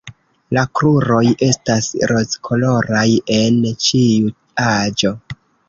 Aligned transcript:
La 0.57 0.61
kruroj 0.79 1.19
estas 1.47 1.91
rozkoloraj 2.13 3.05
en 3.37 3.63
ĉiu 3.87 4.35
aĝo. 4.75 5.17